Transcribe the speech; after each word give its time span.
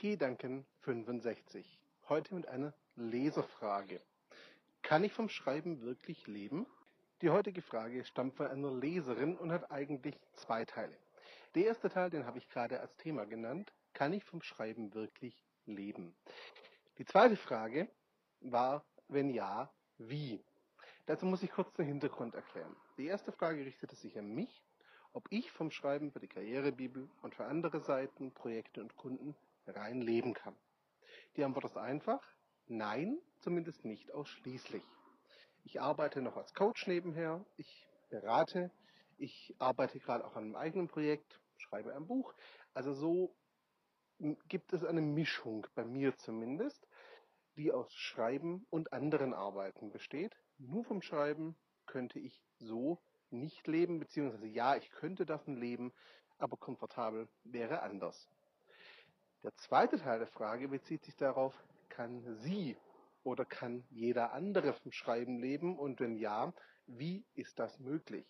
Gedanken 0.00 0.64
65. 0.80 1.78
Heute 2.08 2.34
mit 2.34 2.48
einer 2.48 2.72
Leserfrage. 2.96 4.00
Kann 4.80 5.04
ich 5.04 5.12
vom 5.12 5.28
Schreiben 5.28 5.82
wirklich 5.82 6.26
leben? 6.26 6.64
Die 7.20 7.28
heutige 7.28 7.60
Frage 7.60 8.02
stammt 8.06 8.34
von 8.34 8.46
einer 8.46 8.72
Leserin 8.72 9.36
und 9.36 9.52
hat 9.52 9.70
eigentlich 9.70 10.18
zwei 10.36 10.64
Teile. 10.64 10.96
Der 11.54 11.66
erste 11.66 11.90
Teil, 11.90 12.08
den 12.08 12.24
habe 12.24 12.38
ich 12.38 12.48
gerade 12.48 12.80
als 12.80 12.96
Thema 12.96 13.26
genannt. 13.26 13.74
Kann 13.92 14.14
ich 14.14 14.24
vom 14.24 14.40
Schreiben 14.40 14.94
wirklich 14.94 15.44
leben? 15.66 16.14
Die 16.96 17.04
zweite 17.04 17.36
Frage 17.36 17.86
war, 18.40 18.82
wenn 19.08 19.28
ja, 19.28 19.70
wie? 19.98 20.42
Dazu 21.04 21.26
muss 21.26 21.42
ich 21.42 21.50
kurz 21.50 21.74
den 21.74 21.84
Hintergrund 21.84 22.34
erklären. 22.34 22.74
Die 22.96 23.04
erste 23.04 23.32
Frage 23.32 23.66
richtete 23.66 23.96
sich 23.96 24.18
an 24.18 24.34
mich, 24.34 24.64
ob 25.12 25.26
ich 25.28 25.50
vom 25.50 25.70
Schreiben 25.70 26.10
für 26.10 26.20
die 26.20 26.28
Karrierebibel 26.28 27.10
und 27.20 27.34
für 27.34 27.44
andere 27.44 27.80
Seiten, 27.80 28.32
Projekte 28.32 28.80
und 28.80 28.96
Kunden 28.96 29.36
rein 29.76 30.00
leben 30.00 30.34
kann. 30.34 30.56
Die 31.36 31.44
Antwort 31.44 31.64
ist 31.64 31.76
einfach, 31.76 32.22
nein, 32.66 33.18
zumindest 33.40 33.84
nicht 33.84 34.12
ausschließlich. 34.12 34.82
Ich 35.64 35.80
arbeite 35.80 36.22
noch 36.22 36.36
als 36.36 36.52
Coach 36.54 36.86
nebenher, 36.86 37.44
ich 37.56 37.86
berate, 38.08 38.70
ich 39.18 39.54
arbeite 39.58 40.00
gerade 40.00 40.24
auch 40.24 40.36
an 40.36 40.44
einem 40.44 40.56
eigenen 40.56 40.88
Projekt, 40.88 41.40
schreibe 41.56 41.94
ein 41.94 42.06
Buch. 42.06 42.34
Also 42.74 42.94
so 42.94 43.36
gibt 44.48 44.72
es 44.72 44.84
eine 44.84 45.00
Mischung, 45.02 45.66
bei 45.74 45.84
mir 45.84 46.16
zumindest, 46.16 46.86
die 47.56 47.72
aus 47.72 47.92
Schreiben 47.92 48.66
und 48.70 48.92
anderen 48.92 49.34
Arbeiten 49.34 49.90
besteht. 49.90 50.34
Nur 50.58 50.84
vom 50.84 51.02
Schreiben 51.02 51.56
könnte 51.86 52.18
ich 52.18 52.42
so 52.58 53.00
nicht 53.30 53.66
leben, 53.66 53.98
beziehungsweise 53.98 54.46
ja, 54.46 54.76
ich 54.76 54.90
könnte 54.90 55.24
davon 55.24 55.56
leben, 55.56 55.92
aber 56.38 56.56
komfortabel 56.56 57.28
wäre 57.44 57.82
anders. 57.82 58.28
Der 59.42 59.54
zweite 59.56 59.98
Teil 59.98 60.18
der 60.18 60.28
Frage 60.28 60.68
bezieht 60.68 61.02
sich 61.04 61.16
darauf, 61.16 61.54
kann 61.88 62.22
sie 62.36 62.76
oder 63.24 63.46
kann 63.46 63.84
jeder 63.90 64.32
andere 64.32 64.74
vom 64.74 64.92
Schreiben 64.92 65.38
leben 65.38 65.78
und 65.78 66.00
wenn 66.00 66.16
ja, 66.16 66.52
wie 66.86 67.24
ist 67.34 67.58
das 67.58 67.78
möglich? 67.78 68.26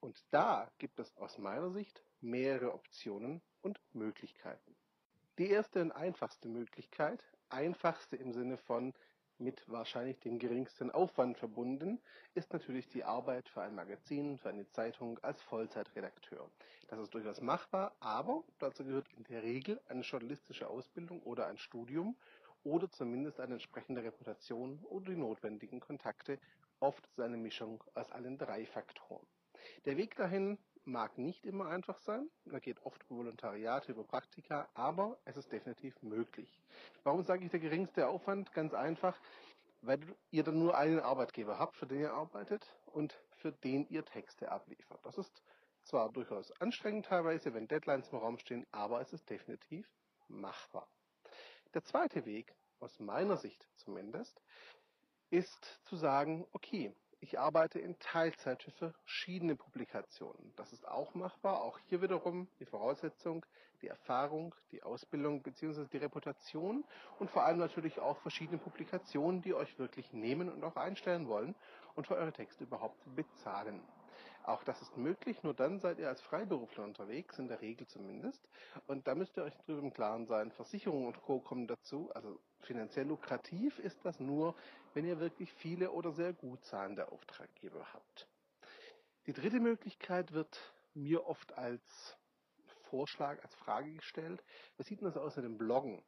Und 0.00 0.22
da 0.30 0.70
gibt 0.78 1.00
es 1.00 1.16
aus 1.16 1.38
meiner 1.38 1.70
Sicht 1.70 2.00
mehrere 2.20 2.74
Optionen 2.74 3.42
und 3.62 3.80
Möglichkeiten. 3.92 4.76
Die 5.38 5.50
erste 5.50 5.82
und 5.82 5.90
einfachste 5.90 6.48
Möglichkeit, 6.48 7.22
einfachste 7.48 8.16
im 8.16 8.32
Sinne 8.32 8.56
von 8.56 8.94
mit 9.38 9.68
wahrscheinlich 9.68 10.18
dem 10.20 10.38
geringsten 10.38 10.90
Aufwand 10.90 11.38
verbunden, 11.38 12.00
ist 12.34 12.52
natürlich 12.52 12.88
die 12.88 13.04
Arbeit 13.04 13.48
für 13.48 13.62
ein 13.62 13.74
Magazin, 13.74 14.38
für 14.38 14.48
eine 14.48 14.68
Zeitung 14.68 15.18
als 15.20 15.40
Vollzeitredakteur. 15.42 16.50
Das 16.88 16.98
ist 16.98 17.12
durchaus 17.14 17.40
machbar, 17.40 17.94
aber 18.00 18.44
dazu 18.58 18.84
gehört 18.84 19.12
in 19.16 19.24
der 19.24 19.42
Regel 19.42 19.80
eine 19.88 20.02
journalistische 20.02 20.68
Ausbildung 20.68 21.22
oder 21.22 21.46
ein 21.46 21.58
Studium 21.58 22.16
oder 22.64 22.90
zumindest 22.90 23.40
eine 23.40 23.54
entsprechende 23.54 24.02
Reputation 24.02 24.80
oder 24.84 25.06
die 25.06 25.16
notwendigen 25.16 25.80
Kontakte. 25.80 26.38
Oft 26.80 27.06
ist 27.06 27.20
eine 27.20 27.36
Mischung 27.36 27.82
aus 27.94 28.10
allen 28.12 28.38
drei 28.38 28.66
Faktoren. 28.66 29.26
Der 29.84 29.96
Weg 29.96 30.16
dahin 30.16 30.58
mag 30.84 31.18
nicht 31.18 31.44
immer 31.44 31.66
einfach 31.66 31.98
sein. 31.98 32.30
Er 32.50 32.60
geht 32.60 32.80
oft 32.84 33.02
über 33.04 33.16
Volontariate, 33.16 33.92
über 33.92 34.04
Praktika, 34.04 34.68
aber 34.74 35.18
es 35.24 35.36
ist 35.36 35.50
definitiv 35.50 36.00
möglich. 36.02 36.60
Warum 37.02 37.22
sage 37.22 37.44
ich 37.44 37.50
der 37.50 37.60
geringste 37.60 38.08
Aufwand? 38.08 38.52
Ganz 38.52 38.72
einfach, 38.72 39.18
weil 39.82 40.00
ihr 40.30 40.44
dann 40.44 40.58
nur 40.58 40.76
einen 40.76 41.00
Arbeitgeber 41.00 41.58
habt, 41.58 41.76
für 41.76 41.86
den 41.86 42.00
ihr 42.00 42.12
arbeitet 42.12 42.64
und 42.86 43.18
für 43.36 43.52
den 43.52 43.88
ihr 43.88 44.04
Texte 44.04 44.50
abliefert. 44.50 45.00
Das 45.04 45.18
ist 45.18 45.42
zwar 45.82 46.10
durchaus 46.10 46.52
anstrengend 46.60 47.06
teilweise, 47.06 47.54
wenn 47.54 47.68
Deadlines 47.68 48.08
im 48.10 48.18
Raum 48.18 48.38
stehen, 48.38 48.66
aber 48.72 49.00
es 49.00 49.12
ist 49.12 49.28
definitiv 49.28 49.88
machbar. 50.28 50.88
Der 51.74 51.84
zweite 51.84 52.24
Weg, 52.24 52.54
aus 52.80 52.98
meiner 52.98 53.36
Sicht 53.36 53.68
zumindest, 53.76 54.40
ist 55.30 55.80
zu 55.84 55.96
sagen, 55.96 56.46
okay, 56.52 56.94
ich 57.20 57.38
arbeite 57.38 57.78
in 57.78 57.98
Teilzeit 57.98 58.62
für 58.62 58.70
verschiedene 58.70 59.56
Publikationen. 59.56 60.52
Das 60.56 60.72
ist 60.72 60.86
auch 60.86 61.14
machbar. 61.14 61.62
Auch 61.62 61.78
hier 61.88 62.02
wiederum 62.02 62.48
die 62.60 62.66
Voraussetzung, 62.66 63.44
die 63.82 63.88
Erfahrung, 63.88 64.54
die 64.72 64.82
Ausbildung 64.82 65.42
bzw. 65.42 65.86
die 65.92 65.98
Reputation 65.98 66.84
und 67.18 67.30
vor 67.30 67.44
allem 67.44 67.58
natürlich 67.58 67.98
auch 67.98 68.18
verschiedene 68.18 68.58
Publikationen, 68.58 69.42
die 69.42 69.54
euch 69.54 69.78
wirklich 69.78 70.12
nehmen 70.12 70.48
und 70.50 70.62
auch 70.64 70.76
einstellen 70.76 71.28
wollen 71.28 71.54
und 71.94 72.06
für 72.06 72.14
eure 72.14 72.32
Texte 72.32 72.64
überhaupt 72.64 72.98
bezahlen. 73.14 73.80
Auch 74.46 74.62
das 74.62 74.80
ist 74.80 74.96
möglich, 74.96 75.42
nur 75.42 75.54
dann 75.54 75.80
seid 75.80 75.98
ihr 75.98 76.08
als 76.08 76.20
Freiberufler 76.20 76.84
unterwegs, 76.84 77.36
in 77.40 77.48
der 77.48 77.60
Regel 77.60 77.84
zumindest. 77.88 78.48
Und 78.86 79.08
da 79.08 79.16
müsst 79.16 79.36
ihr 79.36 79.42
euch 79.42 79.56
drüber 79.56 79.80
im 79.80 79.92
Klaren 79.92 80.26
sein. 80.26 80.52
Versicherungen 80.52 81.08
und 81.08 81.20
Co. 81.22 81.40
kommen 81.40 81.66
dazu. 81.66 82.12
Also 82.14 82.38
finanziell 82.60 83.08
lukrativ 83.08 83.80
ist 83.80 83.98
das 84.04 84.20
nur, 84.20 84.54
wenn 84.94 85.04
ihr 85.04 85.18
wirklich 85.18 85.52
viele 85.54 85.90
oder 85.90 86.12
sehr 86.12 86.32
gut 86.32 86.64
zahlende 86.64 87.10
Auftraggeber 87.10 87.92
habt. 87.92 88.28
Die 89.26 89.32
dritte 89.32 89.58
Möglichkeit 89.58 90.30
wird 90.32 90.56
mir 90.94 91.26
oft 91.26 91.52
als 91.58 92.16
Vorschlag, 92.88 93.42
als 93.42 93.52
Frage 93.56 93.94
gestellt. 93.94 94.44
Wie 94.76 94.84
sieht 94.84 95.00
denn 95.00 95.08
das 95.08 95.16
aus 95.16 95.34
mit 95.34 95.44
dem 95.44 95.58
Bloggen? 95.58 96.04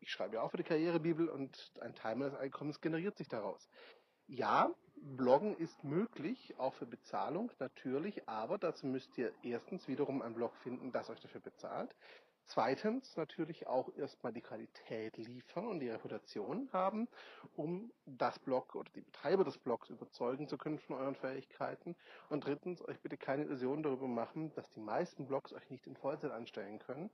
Ich 0.00 0.10
schreibe 0.10 0.36
ja 0.36 0.40
auch 0.40 0.50
für 0.50 0.56
die 0.56 0.64
Karrierebibel 0.64 1.28
und 1.28 1.70
ein 1.82 1.94
Teil 1.94 2.16
meines 2.16 2.34
Einkommens 2.36 2.80
generiert 2.80 3.18
sich 3.18 3.28
daraus. 3.28 3.68
Ja, 4.28 4.74
Bloggen 5.04 5.56
ist 5.56 5.82
möglich, 5.82 6.54
auch 6.58 6.74
für 6.74 6.86
Bezahlung 6.86 7.50
natürlich, 7.58 8.28
aber 8.28 8.56
dazu 8.56 8.86
müsst 8.86 9.18
ihr 9.18 9.32
erstens 9.42 9.88
wiederum 9.88 10.22
einen 10.22 10.36
Blog 10.36 10.54
finden, 10.62 10.92
das 10.92 11.10
euch 11.10 11.18
dafür 11.18 11.40
bezahlt. 11.40 11.92
Zweitens 12.44 13.16
natürlich 13.16 13.66
auch 13.66 13.92
erstmal 13.96 14.32
die 14.32 14.42
Qualität 14.42 15.16
liefern 15.16 15.66
und 15.66 15.80
die 15.80 15.88
Reputation 15.88 16.68
haben, 16.72 17.08
um 17.56 17.92
das 18.06 18.38
Blog 18.38 18.76
oder 18.76 18.90
die 18.94 19.00
Betreiber 19.00 19.42
des 19.42 19.58
Blogs 19.58 19.90
überzeugen 19.90 20.46
zu 20.46 20.56
können 20.56 20.78
von 20.78 20.96
euren 20.96 21.16
Fähigkeiten. 21.16 21.96
Und 22.28 22.46
drittens 22.46 22.80
euch 22.86 23.00
bitte 23.00 23.16
keine 23.16 23.42
Illusionen 23.42 23.82
darüber 23.82 24.06
machen, 24.06 24.52
dass 24.54 24.70
die 24.70 24.80
meisten 24.80 25.26
Blogs 25.26 25.52
euch 25.52 25.68
nicht 25.68 25.86
in 25.88 25.96
Vollzeit 25.96 26.30
anstellen 26.30 26.78
können 26.78 27.10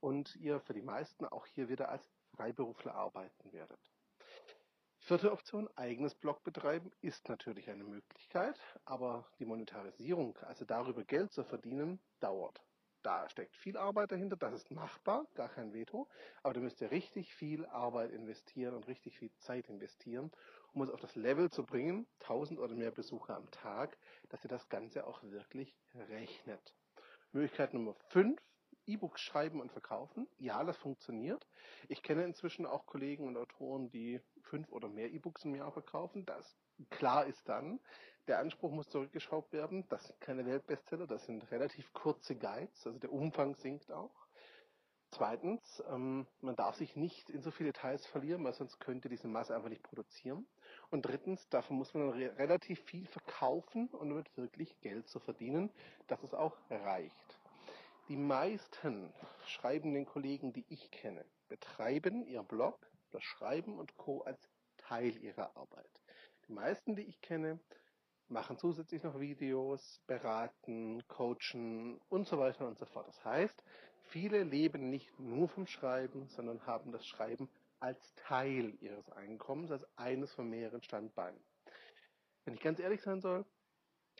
und 0.00 0.36
ihr 0.36 0.60
für 0.60 0.74
die 0.74 0.82
meisten 0.82 1.24
auch 1.24 1.46
hier 1.46 1.68
wieder 1.68 1.88
als 1.88 2.08
Freiberufler 2.36 2.94
arbeiten 2.94 3.52
werdet. 3.52 3.93
Vierte 5.06 5.32
Option, 5.32 5.68
eigenes 5.76 6.14
Blog 6.14 6.42
betreiben, 6.44 6.90
ist 7.02 7.28
natürlich 7.28 7.68
eine 7.68 7.84
Möglichkeit, 7.84 8.58
aber 8.86 9.26
die 9.38 9.44
Monetarisierung, 9.44 10.38
also 10.38 10.64
darüber 10.64 11.04
Geld 11.04 11.30
zu 11.30 11.44
verdienen, 11.44 12.00
dauert. 12.20 12.62
Da 13.02 13.28
steckt 13.28 13.54
viel 13.54 13.76
Arbeit 13.76 14.12
dahinter, 14.12 14.36
das 14.36 14.54
ist 14.54 14.70
machbar, 14.70 15.26
gar 15.34 15.50
kein 15.50 15.74
Veto, 15.74 16.08
aber 16.42 16.54
da 16.54 16.60
müsst 16.60 16.80
ihr 16.80 16.90
richtig 16.90 17.34
viel 17.34 17.66
Arbeit 17.66 18.12
investieren 18.12 18.74
und 18.74 18.88
richtig 18.88 19.18
viel 19.18 19.30
Zeit 19.36 19.68
investieren, 19.68 20.32
um 20.72 20.80
es 20.80 20.88
auf 20.88 21.02
das 21.02 21.16
Level 21.16 21.50
zu 21.50 21.66
bringen, 21.66 22.06
1000 22.20 22.58
oder 22.58 22.74
mehr 22.74 22.90
Besucher 22.90 23.36
am 23.36 23.50
Tag, 23.50 23.98
dass 24.30 24.42
ihr 24.42 24.48
das 24.48 24.70
Ganze 24.70 25.06
auch 25.06 25.22
wirklich 25.22 25.76
rechnet. 26.08 26.74
Möglichkeit 27.32 27.74
Nummer 27.74 27.94
5 28.08 28.40
E-Books 28.86 29.20
schreiben 29.20 29.60
und 29.60 29.72
verkaufen. 29.72 30.28
Ja, 30.38 30.62
das 30.64 30.76
funktioniert. 30.76 31.46
Ich 31.88 32.02
kenne 32.02 32.24
inzwischen 32.24 32.66
auch 32.66 32.86
Kollegen 32.86 33.26
und 33.26 33.36
Autoren, 33.36 33.90
die 33.90 34.20
fünf 34.42 34.70
oder 34.70 34.88
mehr 34.88 35.10
E-Books 35.12 35.44
im 35.44 35.54
Jahr 35.54 35.72
verkaufen. 35.72 36.24
Das 36.26 36.56
klar 36.90 37.26
ist 37.26 37.48
dann, 37.48 37.80
der 38.26 38.38
Anspruch 38.38 38.70
muss 38.70 38.88
zurückgeschraubt 38.88 39.52
werden. 39.52 39.86
Das 39.88 40.06
sind 40.06 40.20
keine 40.20 40.46
Weltbestseller, 40.46 41.06
das 41.06 41.24
sind 41.26 41.50
relativ 41.50 41.92
kurze 41.92 42.36
Guides, 42.36 42.86
also 42.86 42.98
der 42.98 43.12
Umfang 43.12 43.54
sinkt 43.56 43.92
auch. 43.92 44.24
Zweitens, 45.10 45.82
ähm, 45.92 46.26
man 46.40 46.56
darf 46.56 46.74
sich 46.74 46.96
nicht 46.96 47.30
in 47.30 47.40
so 47.40 47.52
viele 47.52 47.72
Details 47.72 48.04
verlieren, 48.06 48.42
weil 48.42 48.52
sonst 48.52 48.80
könnte 48.80 49.08
diese 49.08 49.28
Masse 49.28 49.54
einfach 49.54 49.68
nicht 49.68 49.84
produzieren. 49.84 50.44
Und 50.90 51.02
drittens, 51.02 51.48
davon 51.50 51.76
muss 51.76 51.94
man 51.94 52.10
re 52.10 52.36
relativ 52.36 52.80
viel 52.80 53.06
verkaufen 53.06 53.88
und 53.90 54.08
damit 54.08 54.36
wirklich 54.36 54.80
Geld 54.80 55.06
zu 55.08 55.20
verdienen, 55.20 55.70
dass 56.08 56.20
es 56.24 56.34
auch 56.34 56.56
reicht. 56.68 57.33
Die 58.08 58.16
meisten 58.18 59.14
schreibenden 59.46 60.04
Kollegen, 60.04 60.52
die 60.52 60.66
ich 60.68 60.90
kenne, 60.90 61.24
betreiben 61.48 62.26
ihr 62.26 62.42
Blog, 62.42 62.86
das 63.12 63.22
Schreiben 63.22 63.78
und 63.78 63.96
Co. 63.96 64.20
als 64.24 64.46
Teil 64.76 65.16
ihrer 65.16 65.56
Arbeit. 65.56 66.02
Die 66.46 66.52
meisten, 66.52 66.96
die 66.96 67.04
ich 67.04 67.22
kenne, 67.22 67.58
machen 68.28 68.58
zusätzlich 68.58 69.02
noch 69.02 69.20
Videos, 69.20 70.02
beraten, 70.06 71.02
coachen 71.08 71.98
und 72.10 72.28
so 72.28 72.38
weiter 72.38 72.68
und 72.68 72.78
so 72.78 72.84
fort. 72.84 73.08
Das 73.08 73.24
heißt, 73.24 73.64
viele 74.02 74.42
leben 74.42 74.90
nicht 74.90 75.18
nur 75.18 75.48
vom 75.48 75.66
Schreiben, 75.66 76.28
sondern 76.28 76.66
haben 76.66 76.92
das 76.92 77.06
Schreiben 77.06 77.48
als 77.80 78.14
Teil 78.16 78.76
ihres 78.82 79.08
Einkommens, 79.12 79.70
als 79.70 79.86
eines 79.96 80.30
von 80.34 80.50
mehreren 80.50 80.82
Standbeinen. 80.82 81.42
Wenn 82.44 82.52
ich 82.52 82.60
ganz 82.60 82.80
ehrlich 82.80 83.00
sein 83.00 83.22
soll, 83.22 83.46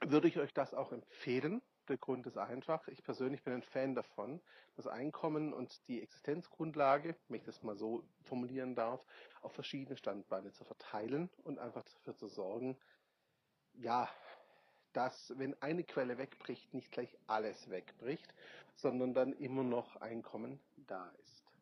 würde 0.07 0.29
ich 0.29 0.39
euch 0.39 0.55
das 0.55 0.73
auch 0.73 0.91
empfehlen, 0.91 1.61
der 1.89 1.99
Grund 1.99 2.27
ist 2.27 2.39
einfach. 2.39 2.87
Ich 2.89 3.03
persönlich 3.03 3.43
bin 3.43 3.55
ein 3.55 3.63
Fan 3.63 3.95
davon, 3.95 4.41
das 4.77 4.87
Einkommen 4.87 5.53
und 5.53 5.87
die 5.89 6.03
Existenzgrundlage, 6.03 7.17
wenn 7.29 7.39
ich 7.39 7.45
das 7.45 7.63
mal 7.63 7.77
so 7.77 8.05
formulieren 8.23 8.75
darf, 8.75 9.05
auf 9.43 9.53
verschiedene 9.53 9.97
Standbeine 9.97 10.53
zu 10.53 10.65
verteilen 10.65 11.31
und 11.43 11.59
einfach 11.59 11.83
dafür 11.85 12.17
zu 12.17 12.29
sorgen, 12.29 12.77
ja, 13.75 14.09
dass, 14.93 15.33
wenn 15.39 15.61
eine 15.61 15.85
Quelle 15.85 16.19
wegbricht, 16.19 16.73
nicht 16.73 16.93
gleich 16.93 17.17
alles 17.27 17.69
wegbricht, 17.69 18.33
sondern 18.77 19.15
dann 19.15 19.33
immer 19.33 19.65
noch 19.65 19.97
Einkommen 19.97 20.61
da 20.87 21.09
ist. 21.23 21.54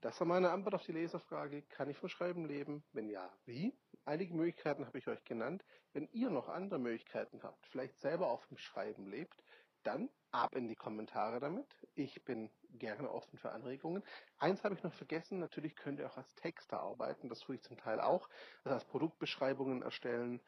Das 0.00 0.20
war 0.20 0.28
meine 0.28 0.50
Antwort 0.50 0.76
auf 0.76 0.84
die 0.84 0.92
Leserfrage. 0.92 1.62
Kann 1.62 1.90
ich 1.90 1.96
vom 1.96 2.08
Schreiben 2.08 2.46
leben? 2.46 2.84
Wenn 2.92 3.08
ja, 3.08 3.32
wie? 3.46 3.76
Einige 4.04 4.32
Möglichkeiten 4.32 4.86
habe 4.86 4.96
ich 4.98 5.08
euch 5.08 5.24
genannt. 5.24 5.64
Wenn 5.92 6.08
ihr 6.12 6.30
noch 6.30 6.48
andere 6.48 6.78
Möglichkeiten 6.78 7.42
habt, 7.42 7.66
vielleicht 7.66 7.98
selber 7.98 8.28
auch 8.28 8.42
vom 8.42 8.58
Schreiben 8.58 9.08
lebt, 9.08 9.42
dann 9.82 10.08
ab 10.30 10.54
in 10.54 10.68
die 10.68 10.76
Kommentare 10.76 11.40
damit. 11.40 11.66
Ich 11.94 12.24
bin 12.24 12.50
gerne 12.70 13.10
offen 13.10 13.38
für 13.38 13.50
Anregungen. 13.50 14.04
Eins 14.38 14.62
habe 14.62 14.76
ich 14.76 14.82
noch 14.84 14.92
vergessen, 14.94 15.40
natürlich 15.40 15.74
könnt 15.74 15.98
ihr 15.98 16.06
auch 16.06 16.16
als 16.16 16.32
Texter 16.36 16.80
arbeiten, 16.80 17.28
das 17.28 17.40
tue 17.40 17.56
ich 17.56 17.62
zum 17.62 17.76
Teil 17.76 18.00
auch. 18.00 18.28
Also 18.64 18.74
als 18.74 18.84
Produktbeschreibungen 18.84 19.82
erstellen, 19.82 20.40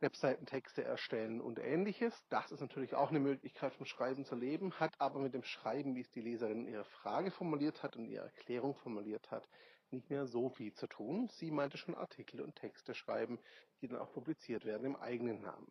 Webseitentexte 0.00 0.82
erstellen 0.82 1.40
und 1.40 1.58
ähnliches. 1.58 2.14
Das 2.30 2.50
ist 2.50 2.60
natürlich 2.60 2.94
auch 2.94 3.10
eine 3.10 3.20
Möglichkeit 3.20 3.74
vom 3.74 3.86
Schreiben 3.86 4.24
zu 4.24 4.34
leben, 4.34 4.72
hat 4.80 4.98
aber 4.98 5.18
mit 5.20 5.34
dem 5.34 5.42
Schreiben, 5.42 5.94
wie 5.94 6.00
es 6.00 6.10
die 6.10 6.22
Leserin 6.22 6.66
ihre 6.66 6.84
Frage 6.84 7.30
formuliert 7.30 7.82
hat 7.82 7.96
und 7.96 8.06
ihre 8.06 8.24
Erklärung 8.24 8.74
formuliert 8.74 9.30
hat, 9.30 9.48
nicht 9.90 10.08
mehr 10.08 10.26
so 10.26 10.48
viel 10.48 10.72
zu 10.72 10.86
tun. 10.86 11.28
Sie 11.28 11.50
meinte 11.50 11.76
schon 11.76 11.94
Artikel 11.94 12.40
und 12.40 12.56
Texte 12.56 12.94
schreiben, 12.94 13.38
die 13.80 13.88
dann 13.88 13.98
auch 13.98 14.12
publiziert 14.12 14.64
werden 14.64 14.86
im 14.86 14.96
eigenen 14.96 15.40
Namen. 15.42 15.70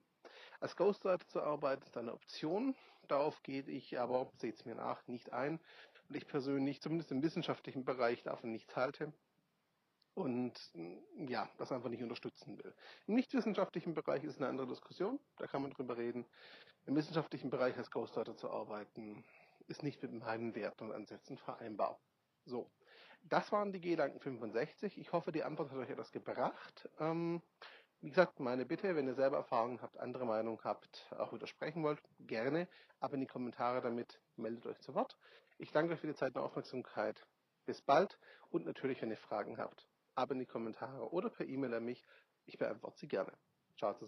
Als 0.59 0.75
Ghostwriter 0.75 1.27
zu 1.27 1.41
arbeiten 1.41 1.83
ist 1.83 1.97
eine 1.97 2.13
Option. 2.13 2.75
Darauf 3.07 3.41
gehe 3.43 3.63
ich 3.63 3.99
aber, 3.99 4.31
seht 4.37 4.55
es 4.55 4.65
mir 4.65 4.75
nach, 4.75 5.07
nicht 5.07 5.31
ein. 5.31 5.59
Und 6.07 6.15
ich 6.15 6.27
persönlich, 6.27 6.81
zumindest 6.81 7.11
im 7.11 7.23
wissenschaftlichen 7.23 7.85
Bereich, 7.85 8.23
davon 8.23 8.51
nichts 8.51 8.75
halte 8.75 9.13
und 10.13 10.53
ja, 11.27 11.49
das 11.57 11.71
einfach 11.71 11.89
nicht 11.89 12.03
unterstützen 12.03 12.57
will. 12.57 12.73
Im 13.07 13.15
nichtwissenschaftlichen 13.15 13.93
Bereich 13.93 14.23
ist 14.23 14.37
eine 14.37 14.47
andere 14.47 14.67
Diskussion, 14.67 15.19
da 15.37 15.47
kann 15.47 15.61
man 15.61 15.71
drüber 15.71 15.97
reden. 15.97 16.25
Im 16.85 16.95
wissenschaftlichen 16.95 17.49
Bereich 17.49 17.77
als 17.77 17.91
Ghostwriter 17.91 18.35
zu 18.35 18.49
arbeiten, 18.49 19.23
ist 19.67 19.83
nicht 19.83 20.01
mit 20.01 20.11
meinen 20.13 20.55
Werten 20.55 20.85
und 20.85 20.91
Ansätzen 20.91 21.37
vereinbar. 21.37 21.99
So, 22.45 22.69
das 23.23 23.51
waren 23.51 23.71
die 23.71 23.81
Gedanken 23.81 24.19
65. 24.19 24.97
Ich 24.97 25.11
hoffe, 25.11 25.31
die 25.31 25.43
Antwort 25.43 25.71
hat 25.71 25.77
euch 25.77 25.89
etwas 25.89 26.11
gebracht. 26.11 26.89
Ähm, 26.99 27.41
wie 28.01 28.09
gesagt, 28.09 28.39
meine 28.39 28.65
Bitte, 28.65 28.95
wenn 28.95 29.07
ihr 29.07 29.15
selber 29.15 29.37
Erfahrungen 29.37 29.81
habt, 29.81 29.97
andere 29.97 30.25
Meinung 30.25 30.61
habt, 30.63 31.05
auch 31.11 31.33
widersprechen 31.33 31.83
wollt, 31.83 32.01
gerne, 32.19 32.67
aber 32.99 33.15
in 33.15 33.21
die 33.21 33.27
Kommentare 33.27 33.81
damit, 33.81 34.21
meldet 34.37 34.65
euch 34.65 34.79
zu 34.79 34.95
Wort. 34.95 35.17
Ich 35.57 35.71
danke 35.71 35.93
euch 35.93 35.99
für 35.99 36.07
die 36.07 36.15
Zeit 36.15 36.35
und 36.35 36.41
Aufmerksamkeit. 36.41 37.25
Bis 37.65 37.81
bald 37.81 38.17
und 38.49 38.65
natürlich, 38.65 39.01
wenn 39.01 39.11
ihr 39.11 39.17
Fragen 39.17 39.57
habt, 39.57 39.85
ab 40.19 40.31
in 40.31 40.39
die 40.39 40.45
Kommentare 40.45 41.11
oder 41.11 41.29
per 41.29 41.47
E-Mail 41.47 41.73
an 41.73 41.85
mich. 41.85 42.03
Ich 42.45 42.57
beantworte 42.57 42.99
sie 42.99 43.07
gerne. 43.07 43.31
Ciao 43.77 43.93
zusammen. 43.93 44.07